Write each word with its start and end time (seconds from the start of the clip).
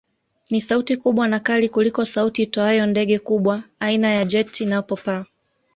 Ni 0.49 0.61
sauti 0.61 0.97
kubwa 0.97 1.27
na 1.27 1.39
kali 1.39 1.69
kuliko 1.69 2.05
sauti 2.05 2.43
itoayo 2.43 2.85
ndege 2.85 3.19
kubwa 3.19 3.63
aina 3.79 4.07
ya 4.15 4.25
jet 4.25 4.61
inapopaa 4.61 5.25